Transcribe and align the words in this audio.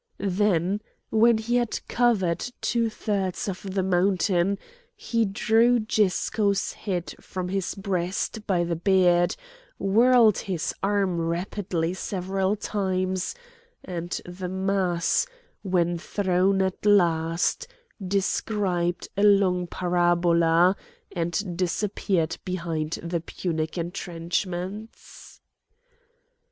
Then 0.33 0.81
when 1.11 1.37
he 1.37 1.57
had 1.57 1.79
covered 1.87 2.39
two 2.59 2.89
thirds 2.89 3.47
of 3.47 3.61
the 3.75 3.83
mountain 3.83 4.57
he 4.95 5.25
drew 5.25 5.79
Gisco's 5.79 6.73
head 6.73 7.13
from 7.21 7.49
his 7.49 7.75
breast 7.75 8.47
by 8.47 8.63
the 8.63 8.75
beard, 8.75 9.35
whirled 9.77 10.39
his 10.39 10.73
arm 10.81 11.21
rapidly 11.21 11.93
several 11.93 12.55
times,—and 12.55 14.21
the 14.25 14.49
mass, 14.49 15.27
when 15.61 15.99
thrown 15.99 16.63
at 16.63 16.83
last, 16.83 17.67
described 18.03 19.07
a 19.15 19.21
long 19.23 19.67
parabola 19.67 20.75
and 21.11 21.55
disappeared 21.55 22.39
behind 22.43 22.93
the 23.03 23.19
Punic 23.21 23.77
entrenchments. 23.77 25.41